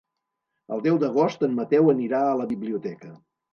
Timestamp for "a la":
2.31-2.51